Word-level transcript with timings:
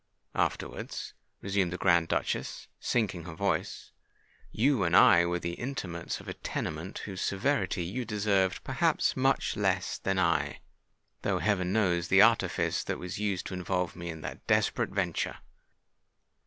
"Afterwards," 0.33 1.13
resumed 1.41 1.71
the 1.71 1.77
Grand 1.77 2.07
Duchess, 2.07 2.67
sinking 2.79 3.25
her 3.25 3.35
voice, 3.35 3.91
"you 4.51 4.83
and 4.83 4.97
I 4.97 5.27
were 5.27 5.37
the 5.37 5.53
inmates 5.53 6.19
of 6.19 6.27
a 6.27 6.33
tenement 6.33 6.97
whose 7.05 7.21
severity 7.21 7.83
you 7.83 8.03
deserved 8.03 8.63
perhaps 8.63 9.15
much 9.15 9.55
less 9.55 9.99
than 9.99 10.17
I—though 10.17 11.37
heaven 11.37 11.71
knows 11.71 12.07
the 12.07 12.19
artifice 12.23 12.83
that 12.83 12.97
was 12.97 13.19
used 13.19 13.45
to 13.45 13.53
involve 13.53 13.95
me 13.95 14.09
in 14.09 14.21
that 14.21 14.47
desperate 14.47 14.89
venture!" 14.89 15.37